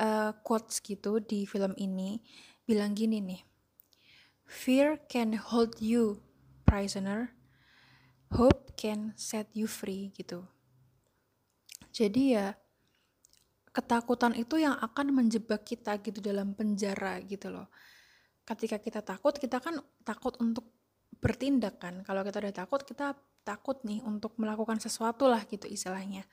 uh, 0.01 0.33
quotes 0.41 0.81
gitu 0.81 1.21
di 1.21 1.45
film 1.45 1.77
ini 1.77 2.25
bilang 2.65 2.97
gini 2.97 3.21
nih 3.21 3.43
fear 4.49 4.97
can 5.13 5.37
hold 5.37 5.77
you 5.79 6.25
prisoner 6.65 7.37
hope 8.35 8.75
can 8.75 9.15
set 9.15 9.47
you 9.55 9.71
free 9.71 10.11
gitu. 10.17 10.47
Jadi 11.95 12.37
ya 12.37 12.59
ketakutan 13.77 14.33
itu 14.33 14.57
yang 14.57 14.73
akan 14.81 15.13
menjebak 15.13 15.69
kita 15.69 16.01
gitu 16.01 16.25
dalam 16.25 16.57
penjara 16.57 17.21
gitu 17.29 17.53
loh. 17.53 17.69
Ketika 18.49 18.81
kita 18.81 19.05
takut, 19.05 19.37
kita 19.37 19.61
kan 19.61 19.77
takut 20.01 20.33
untuk 20.41 20.65
bertindak 21.21 21.77
kan. 21.77 22.01
Kalau 22.01 22.25
kita 22.25 22.41
udah 22.41 22.55
takut, 22.57 22.81
kita 22.89 23.13
takut 23.45 23.85
nih 23.85 24.01
untuk 24.01 24.33
melakukan 24.41 24.81
sesuatu 24.81 25.29
lah 25.29 25.45
gitu 25.45 25.69
istilahnya. 25.69 26.25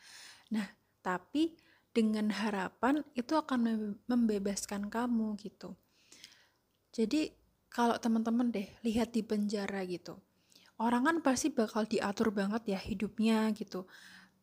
Nah, 0.55 0.63
tapi 1.03 1.59
dengan 1.91 2.31
harapan 2.31 3.03
itu 3.11 3.35
akan 3.35 3.99
membebaskan 4.07 4.87
kamu 4.87 5.35
gitu. 5.43 5.75
Jadi 6.95 7.35
kalau 7.67 7.99
teman-teman 7.99 8.55
deh 8.55 8.71
lihat 8.87 9.11
di 9.11 9.25
penjara 9.25 9.83
gitu 9.83 10.15
orang 10.81 11.05
kan 11.05 11.17
pasti 11.21 11.53
bakal 11.53 11.85
diatur 11.85 12.33
banget 12.33 12.77
ya 12.77 12.79
hidupnya 12.81 13.49
gitu 13.53 13.85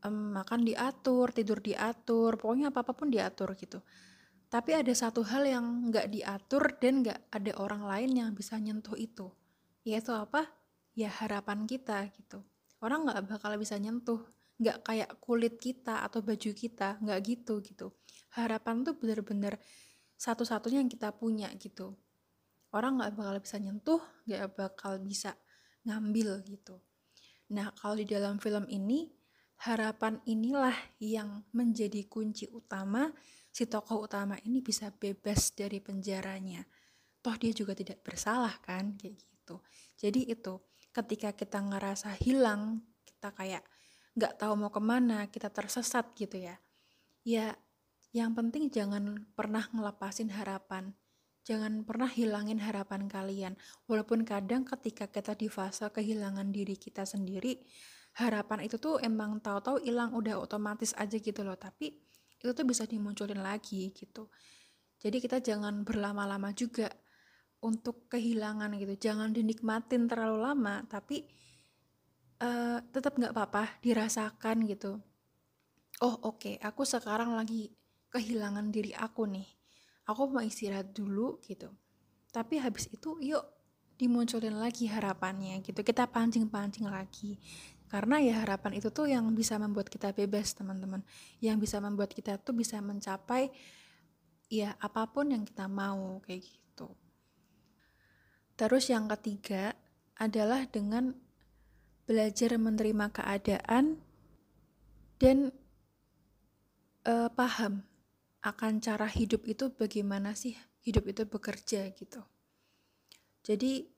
um, 0.07 0.37
makan 0.37 0.65
diatur 0.65 1.33
tidur 1.33 1.59
diatur 1.61 2.37
pokoknya 2.37 2.73
apa 2.73 2.85
apa 2.85 2.93
pun 2.93 3.09
diatur 3.09 3.53
gitu. 3.57 3.81
Tapi 4.51 4.75
ada 4.75 4.91
satu 4.91 5.23
hal 5.23 5.47
yang 5.47 5.65
nggak 5.93 6.11
diatur 6.11 6.75
dan 6.83 7.07
nggak 7.07 7.21
ada 7.31 7.53
orang 7.63 7.87
lain 7.87 8.11
yang 8.19 8.31
bisa 8.35 8.59
nyentuh 8.59 8.99
itu 8.99 9.31
yaitu 9.87 10.13
apa? 10.13 10.45
Ya 10.93 11.09
harapan 11.09 11.65
kita 11.65 12.03
gitu. 12.13 12.43
Orang 12.83 13.07
nggak 13.07 13.31
bakal 13.31 13.57
bisa 13.57 13.79
nyentuh 13.79 14.21
nggak 14.61 14.85
kayak 14.85 15.11
kulit 15.25 15.57
kita 15.57 16.05
atau 16.05 16.21
baju 16.21 16.51
kita 16.53 17.01
nggak 17.01 17.19
gitu 17.25 17.63
gitu. 17.65 17.95
Harapan 18.37 18.85
tuh 18.85 18.99
bener-bener 18.99 19.57
satu-satunya 20.21 20.85
yang 20.85 20.91
kita 20.93 21.15
punya 21.17 21.49
gitu. 21.57 21.97
Orang 22.71 23.01
nggak 23.01 23.17
bakal 23.17 23.37
bisa 23.41 23.57
nyentuh 23.57 24.03
nggak 24.29 24.53
bakal 24.59 25.01
bisa 25.01 25.33
ngambil 25.89 26.45
gitu. 26.45 26.77
Nah, 27.51 27.75
kalau 27.75 27.99
di 27.99 28.07
dalam 28.07 28.39
film 28.39 28.69
ini, 28.71 29.11
harapan 29.61 30.25
inilah 30.25 30.77
yang 30.97 31.45
menjadi 31.53 32.09
kunci 32.09 32.49
utama 32.49 33.13
si 33.51 33.67
tokoh 33.67 34.07
utama 34.07 34.39
ini 34.47 34.65
bisa 34.65 34.89
bebas 34.95 35.53
dari 35.53 35.83
penjaranya. 35.83 36.65
Toh 37.21 37.37
dia 37.37 37.53
juga 37.53 37.77
tidak 37.77 38.01
bersalah 38.01 38.57
kan, 38.65 38.97
kayak 38.97 39.21
gitu. 39.21 39.61
Jadi 40.01 40.33
itu, 40.33 40.57
ketika 40.95 41.37
kita 41.37 41.61
ngerasa 41.61 42.17
hilang, 42.25 42.81
kita 43.05 43.35
kayak 43.37 43.61
nggak 44.17 44.41
tahu 44.41 44.57
mau 44.57 44.73
ke 44.73 44.81
mana, 44.81 45.29
kita 45.29 45.53
tersesat 45.53 46.17
gitu 46.17 46.41
ya. 46.41 46.57
Ya, 47.21 47.59
yang 48.17 48.33
penting 48.33 48.73
jangan 48.73 49.29
pernah 49.37 49.69
ngelepasin 49.69 50.33
harapan. 50.33 50.97
jangan 51.41 51.83
pernah 51.89 52.07
hilangin 52.07 52.61
harapan 52.61 53.09
kalian. 53.09 53.57
Walaupun 53.89 54.23
kadang 54.29 54.63
ketika 54.63 55.09
kita 55.09 55.35
di 55.35 55.49
fase 55.49 55.89
kehilangan 55.89 56.53
diri 56.53 56.77
kita 56.77 57.03
sendiri, 57.09 57.59
harapan 58.19 58.67
itu 58.67 58.77
tuh 58.81 58.99
emang 58.99 59.39
tahu-tahu 59.39 59.83
hilang 59.85 60.15
udah 60.17 60.41
otomatis 60.41 60.97
aja 60.99 61.17
gitu 61.19 61.47
loh. 61.47 61.55
Tapi 61.55 61.95
itu 62.41 62.51
tuh 62.51 62.67
bisa 62.67 62.89
dimunculin 62.89 63.39
lagi 63.39 63.93
gitu. 63.93 64.33
Jadi 65.01 65.17
kita 65.21 65.41
jangan 65.41 65.85
berlama-lama 65.85 66.53
juga 66.53 66.91
untuk 67.63 68.09
kehilangan 68.09 68.75
gitu. 68.81 69.11
Jangan 69.11 69.33
dinikmatin 69.33 70.09
terlalu 70.09 70.45
lama, 70.45 70.85
tapi 70.89 71.25
uh, 72.41 72.81
tetap 72.91 73.17
nggak 73.17 73.33
apa-apa 73.33 73.81
dirasakan 73.85 74.65
gitu. 74.69 75.01
Oh 76.01 76.17
oke, 76.25 76.41
okay, 76.41 76.55
aku 76.61 76.85
sekarang 76.89 77.37
lagi 77.37 77.73
kehilangan 78.11 78.75
diri 78.75 78.91
aku 78.97 79.25
nih 79.31 79.47
aku 80.11 80.27
mau 80.27 80.43
istirahat 80.43 80.91
dulu 80.91 81.39
gitu 81.47 81.71
tapi 82.35 82.59
habis 82.59 82.91
itu 82.91 83.15
yuk 83.23 83.43
dimunculin 83.95 84.59
lagi 84.59 84.91
harapannya 84.91 85.63
gitu 85.63 85.87
kita 85.87 86.11
pancing-pancing 86.11 86.91
lagi 86.91 87.39
karena 87.91 88.23
ya 88.23 88.47
harapan 88.47 88.79
itu 88.79 88.89
tuh 88.95 89.11
yang 89.11 89.27
bisa 89.35 89.59
membuat 89.59 89.91
kita 89.91 90.15
bebas 90.15 90.55
teman-teman 90.55 91.03
yang 91.43 91.59
bisa 91.59 91.83
membuat 91.83 92.15
kita 92.15 92.39
tuh 92.39 92.55
bisa 92.55 92.79
mencapai 92.79 93.51
ya 94.47 94.79
apa 94.79 95.11
pun 95.11 95.35
yang 95.35 95.43
kita 95.43 95.67
mau 95.67 96.23
kayak 96.23 96.47
gitu 96.47 96.89
terus 98.55 98.87
yang 98.87 99.11
ketiga 99.11 99.75
adalah 100.15 100.65
dengan 100.71 101.19
belajar 102.07 102.55
menerima 102.59 103.07
keadaan 103.11 103.99
dan 105.21 105.53
uh, 107.07 107.31
paham 107.31 107.85
akan 108.41 108.81
cara 108.81 109.05
hidup 109.07 109.45
itu 109.45 109.69
bagaimana 109.69 110.33
sih 110.33 110.57
hidup 110.81 111.13
itu 111.13 111.23
bekerja 111.29 111.93
gitu. 111.93 112.25
Jadi 113.45 113.89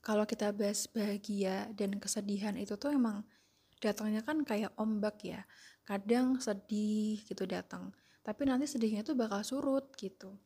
kalau 0.00 0.24
kita 0.24 0.52
bahas 0.52 0.88
bahagia 0.88 1.68
dan 1.76 1.96
kesedihan 2.00 2.56
itu 2.56 2.76
tuh 2.76 2.96
emang 2.96 3.24
datangnya 3.80 4.24
kan 4.24 4.44
kayak 4.44 4.72
ombak 4.76 5.20
ya. 5.24 5.44
Kadang 5.84 6.40
sedih 6.40 7.20
gitu 7.24 7.44
datang, 7.48 7.92
tapi 8.24 8.44
nanti 8.48 8.68
sedihnya 8.68 9.04
tuh 9.04 9.16
bakal 9.16 9.40
surut 9.44 9.92
gitu. 9.96 10.36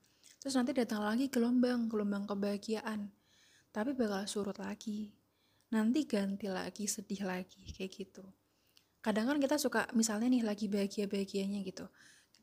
Terus 0.43 0.55
nanti 0.59 0.77
datang 0.77 1.03
lagi 1.03 1.33
gelombang, 1.33 1.89
gelombang 1.89 2.25
kebahagiaan. 2.29 3.09
Tapi 3.75 3.91
bakal 3.97 4.25
surut 4.29 4.57
lagi. 4.61 5.13
Nanti 5.75 6.07
ganti 6.07 6.47
lagi, 6.47 6.87
sedih 6.87 7.27
lagi 7.27 7.75
kayak 7.75 7.91
gitu. 7.93 8.25
Kadang 9.05 9.29
kan 9.29 9.39
kita 9.43 9.61
suka 9.61 9.91
misalnya 9.93 10.33
nih 10.33 10.43
lagi 10.47 10.67
bahagia-bahagianya 10.71 11.61
gitu 11.67 11.85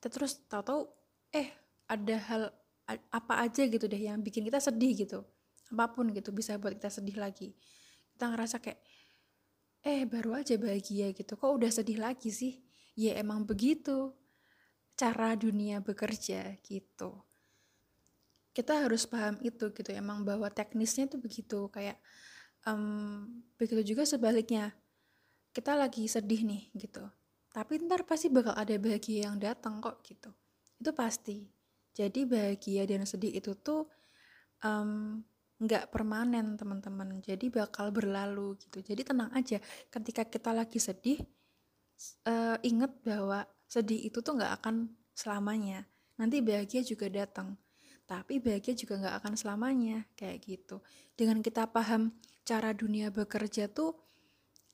kita 0.01 0.17
terus 0.17 0.41
tahu-tahu 0.49 0.89
eh 1.29 1.53
ada 1.85 2.17
hal 2.25 2.41
apa 2.89 3.45
aja 3.45 3.69
gitu 3.69 3.85
deh 3.85 4.01
yang 4.01 4.17
bikin 4.25 4.41
kita 4.41 4.57
sedih 4.57 4.97
gitu 4.97 5.21
apa 5.71 5.95
pun 5.95 6.11
gitu 6.11 6.35
bisa 6.35 6.59
buat 6.59 6.75
kita 6.75 6.91
sedih 6.91 7.17
lagi. 7.17 7.55
Kita 8.15 8.27
ngerasa 8.29 8.59
kayak 8.59 8.79
eh 9.81 10.05
baru 10.05 10.43
aja 10.43 10.59
bahagia 10.61 11.09
gitu 11.15 11.33
kok 11.39 11.51
udah 11.51 11.71
sedih 11.71 11.97
lagi 11.97 12.29
sih? 12.29 12.61
Ya 12.93 13.17
emang 13.17 13.47
begitu 13.47 14.13
cara 14.99 15.33
dunia 15.33 15.79
bekerja 15.79 16.59
gitu. 16.61 17.23
Kita 18.51 18.83
harus 18.83 19.07
paham 19.07 19.39
itu 19.41 19.71
gitu 19.71 19.89
emang 19.95 20.27
bahwa 20.27 20.51
teknisnya 20.51 21.07
tuh 21.07 21.23
begitu 21.23 21.71
kayak 21.71 21.97
um, 22.67 23.25
begitu 23.55 23.95
juga 23.95 24.03
sebaliknya. 24.03 24.75
Kita 25.55 25.73
lagi 25.79 26.05
sedih 26.05 26.43
nih 26.43 26.63
gitu 26.75 27.07
tapi 27.51 27.83
ntar 27.83 28.07
pasti 28.07 28.31
bakal 28.31 28.55
ada 28.55 28.71
bahagia 28.79 29.27
yang 29.27 29.35
datang 29.35 29.83
kok 29.83 29.99
gitu. 30.07 30.31
Itu 30.79 30.95
pasti. 30.95 31.51
Jadi 31.91 32.23
bahagia 32.23 32.87
dan 32.87 33.03
sedih 33.03 33.35
itu 33.35 33.51
tuh 33.59 33.91
nggak 35.61 35.93
permanen 35.93 36.57
teman-teman. 36.57 37.21
Jadi 37.21 37.53
bakal 37.53 37.93
berlalu 37.93 38.57
gitu. 38.57 38.81
Jadi 38.81 39.05
tenang 39.05 39.29
aja 39.37 39.61
ketika 39.93 40.25
kita 40.25 40.49
lagi 40.51 40.81
sedih 40.81 41.21
uh, 42.25 42.57
inget 42.65 42.89
bahwa 43.05 43.45
sedih 43.69 44.09
itu 44.09 44.25
tuh 44.25 44.35
nggak 44.41 44.59
akan 44.61 44.89
selamanya. 45.13 45.85
Nanti 46.17 46.41
bahagia 46.41 46.81
juga 46.81 47.07
datang 47.07 47.55
tapi 48.11 48.43
bahagia 48.43 48.75
juga 48.75 48.99
nggak 48.99 49.15
akan 49.23 49.33
selamanya 49.39 50.03
kayak 50.19 50.43
gitu. 50.43 50.83
Dengan 51.15 51.39
kita 51.39 51.63
paham 51.71 52.11
cara 52.43 52.75
dunia 52.75 53.07
bekerja 53.07 53.71
tuh 53.71 53.95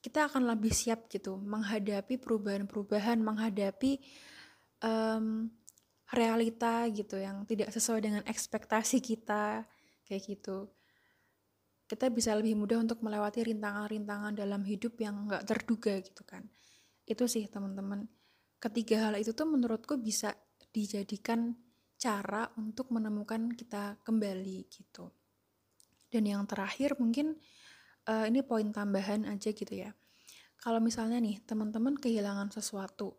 kita 0.02 0.26
akan 0.26 0.50
lebih 0.50 0.74
siap 0.74 1.06
gitu 1.06 1.38
menghadapi 1.38 2.18
perubahan-perubahan, 2.18 3.22
menghadapi 3.22 4.02
um, 4.82 5.54
realita 6.10 6.90
gitu 6.90 7.22
yang 7.22 7.46
tidak 7.46 7.70
sesuai 7.70 8.02
dengan 8.02 8.24
ekspektasi 8.26 9.06
kita 9.06 9.70
kayak 10.10 10.24
gitu. 10.26 10.74
Kita 11.88 12.12
bisa 12.12 12.36
lebih 12.36 12.60
mudah 12.60 12.84
untuk 12.84 13.00
melewati 13.00 13.48
rintangan-rintangan 13.48 14.36
dalam 14.36 14.62
hidup 14.68 15.00
yang 15.00 15.26
nggak 15.26 15.48
terduga 15.48 16.04
gitu 16.04 16.28
kan. 16.28 16.44
Itu 17.08 17.32
sih 17.32 17.48
teman-teman. 17.48 18.04
Ketiga 18.60 19.08
hal 19.08 19.16
itu 19.16 19.32
tuh 19.32 19.48
menurutku 19.48 19.96
bisa 19.96 20.36
dijadikan 20.76 21.56
cara 21.98 22.52
untuk 22.60 22.92
menemukan 22.92 23.56
kita 23.56 24.04
kembali 24.04 24.68
gitu. 24.68 25.10
Dan 26.12 26.28
yang 26.28 26.44
terakhir 26.44 27.00
mungkin 27.00 27.40
uh, 28.08 28.26
ini 28.28 28.44
poin 28.44 28.68
tambahan 28.70 29.24
aja 29.28 29.52
gitu 29.52 29.72
ya. 29.72 29.92
Kalau 30.58 30.82
misalnya 30.82 31.22
nih 31.22 31.40
teman-teman 31.46 31.96
kehilangan 31.96 32.52
sesuatu 32.52 33.16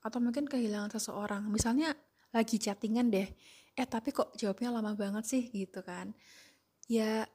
atau 0.00 0.18
mungkin 0.22 0.46
kehilangan 0.46 0.94
seseorang, 0.96 1.50
misalnya 1.50 1.92
lagi 2.30 2.62
chattingan 2.62 3.10
deh, 3.10 3.26
eh 3.74 3.86
tapi 3.88 4.14
kok 4.14 4.38
jawabnya 4.38 4.70
lama 4.70 4.94
banget 4.94 5.24
sih 5.26 5.42
gitu 5.50 5.82
kan? 5.82 6.14
Ya 6.86 7.26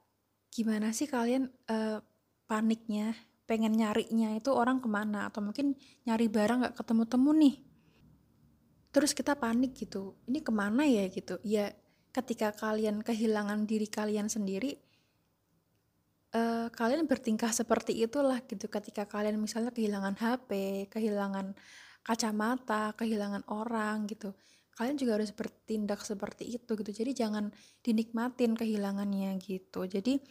gimana 0.51 0.91
sih 0.91 1.07
kalian 1.07 1.47
uh, 1.71 2.03
paniknya, 2.45 3.15
pengen 3.47 3.71
nyarinya 3.71 4.35
itu 4.35 4.51
orang 4.51 4.83
ke 4.83 4.87
mana 4.91 5.31
atau 5.31 5.39
mungkin 5.39 5.79
nyari 6.03 6.27
barang 6.27 6.67
nggak 6.67 6.75
ketemu-temu 6.75 7.31
nih? 7.31 7.55
Terus 8.91 9.15
kita 9.15 9.39
panik 9.39 9.71
gitu, 9.79 10.19
ini 10.27 10.43
ke 10.43 10.51
mana 10.51 10.83
ya 10.83 11.07
gitu? 11.07 11.39
Ya 11.47 11.71
ketika 12.11 12.51
kalian 12.51 12.99
kehilangan 12.99 13.63
diri 13.63 13.87
kalian 13.87 14.27
sendiri, 14.27 14.75
uh, 16.35 16.67
kalian 16.67 17.07
bertingkah 17.07 17.55
seperti 17.55 18.03
itulah 18.03 18.43
gitu 18.43 18.67
ketika 18.67 19.07
kalian 19.07 19.39
misalnya 19.39 19.71
kehilangan 19.71 20.19
HP, 20.19 20.49
kehilangan 20.91 21.55
kacamata, 22.03 22.91
kehilangan 22.99 23.47
orang 23.47 24.11
gitu. 24.11 24.35
Kalian 24.75 24.97
juga 24.97 25.19
harus 25.19 25.31
bertindak 25.35 26.01
seperti 26.01 26.47
itu 26.47 26.71
gitu. 26.79 26.91
Jadi 26.91 27.11
jangan 27.11 27.51
dinikmatin 27.83 28.55
kehilangannya 28.55 29.35
gitu. 29.41 29.85
Jadi 29.85 30.21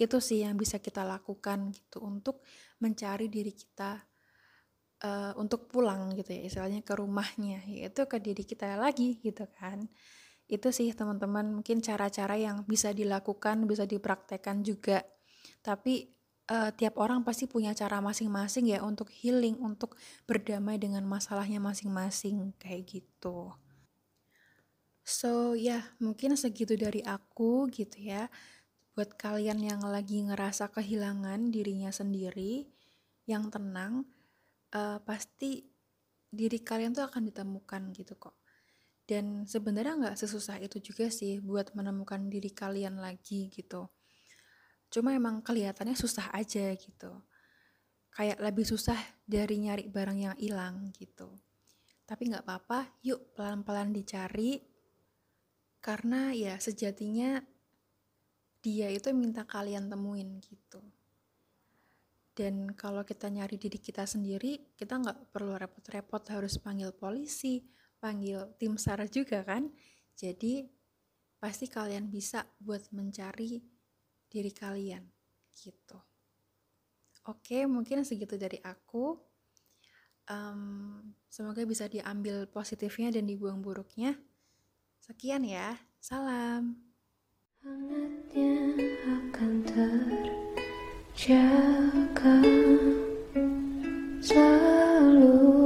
itu 0.00 0.16
sih 0.18 0.42
yang 0.44 0.56
bisa 0.56 0.80
kita 0.80 1.04
lakukan 1.04 1.72
gitu 1.76 2.00
untuk 2.00 2.40
mencari 2.80 3.28
diri 3.28 3.52
kita 3.52 4.00
uh, 5.04 5.36
untuk 5.36 5.68
pulang 5.68 6.16
gitu 6.16 6.32
ya 6.32 6.48
istilahnya 6.48 6.80
ke 6.80 6.96
rumahnya 6.96 7.60
yaitu 7.68 8.08
ke 8.08 8.16
diri 8.16 8.48
kita 8.48 8.80
lagi 8.80 9.20
gitu 9.20 9.44
kan 9.60 9.84
itu 10.48 10.72
sih 10.72 10.96
teman-teman 10.96 11.52
mungkin 11.52 11.84
cara-cara 11.84 12.32
yang 12.40 12.64
bisa 12.64 12.96
dilakukan 12.96 13.68
bisa 13.68 13.84
dipraktekkan 13.84 14.64
juga 14.64 15.04
tapi 15.60 16.08
uh, 16.50 16.70
tiap 16.74 16.98
orang 16.98 17.22
pasti 17.22 17.46
punya 17.46 17.70
cara 17.72 18.02
masing-masing 18.02 18.74
ya 18.74 18.82
untuk 18.82 19.08
healing, 19.08 19.56
untuk 19.62 19.94
berdamai 20.26 20.76
dengan 20.76 21.06
masalahnya 21.06 21.62
masing-masing 21.62 22.52
kayak 22.58 22.90
gitu. 22.90 23.54
So 25.10 25.58
ya 25.58 25.82
yeah, 25.82 25.82
mungkin 25.98 26.38
segitu 26.38 26.78
dari 26.78 27.02
aku 27.02 27.66
gitu 27.74 27.98
ya. 27.98 28.30
Buat 28.94 29.18
kalian 29.18 29.58
yang 29.58 29.82
lagi 29.82 30.22
ngerasa 30.22 30.70
kehilangan 30.70 31.50
dirinya 31.50 31.90
sendiri, 31.90 32.70
yang 33.26 33.50
tenang, 33.50 34.06
uh, 34.74 35.02
pasti 35.02 35.66
diri 36.30 36.62
kalian 36.62 36.94
tuh 36.94 37.10
akan 37.10 37.26
ditemukan 37.26 37.90
gitu 37.90 38.14
kok. 38.14 38.38
Dan 39.02 39.50
sebenarnya 39.50 39.98
nggak 39.98 40.18
sesusah 40.22 40.62
itu 40.62 40.78
juga 40.78 41.10
sih 41.10 41.42
buat 41.42 41.74
menemukan 41.74 42.30
diri 42.30 42.54
kalian 42.54 43.02
lagi 43.02 43.50
gitu 43.50 43.90
cuma 44.90 45.14
emang 45.14 45.38
kelihatannya 45.38 45.94
susah 45.94 46.34
aja 46.34 46.74
gitu 46.74 47.22
kayak 48.10 48.42
lebih 48.42 48.66
susah 48.66 48.98
dari 49.22 49.62
nyari 49.62 49.86
barang 49.86 50.18
yang 50.18 50.36
hilang 50.36 50.90
gitu 50.98 51.30
tapi 52.10 52.26
nggak 52.26 52.42
apa-apa 52.42 52.98
yuk 53.06 53.30
pelan-pelan 53.38 53.94
dicari 53.94 54.58
karena 55.80 56.36
ya 56.36 56.60
sejatinya 56.60 57.40
dia 58.60 58.92
itu 58.92 59.08
minta 59.16 59.48
kalian 59.48 59.88
temuin 59.88 60.36
gitu. 60.44 60.84
Dan 62.36 62.72
kalau 62.76 63.02
kita 63.02 63.32
nyari 63.32 63.56
diri 63.56 63.80
kita 63.80 64.04
sendiri 64.04 64.76
kita 64.76 65.00
nggak 65.00 65.32
perlu 65.32 65.56
repot-repot 65.56 66.22
harus 66.30 66.60
panggil 66.60 66.92
polisi 66.92 67.64
panggil 68.00 68.56
tim 68.60 68.76
SAR 68.76 69.08
juga 69.08 69.40
kan. 69.44 69.72
Jadi 70.16 70.68
pasti 71.40 71.64
kalian 71.64 72.12
bisa 72.12 72.44
buat 72.60 72.84
mencari 72.92 73.60
diri 74.28 74.52
kalian 74.52 75.04
gitu. 75.56 75.96
Oke 77.28 77.64
mungkin 77.64 78.04
segitu 78.04 78.36
dari 78.36 78.60
aku. 78.60 79.16
Um, 80.30 81.10
semoga 81.26 81.66
bisa 81.66 81.90
diambil 81.90 82.46
positifnya 82.46 83.10
dan 83.10 83.26
dibuang 83.26 83.58
buruknya 83.58 84.14
Sekian 85.00 85.40
ya, 85.48 85.80
salam. 85.96 86.76
Hangatnya 87.64 88.76
selalu. 94.20 95.59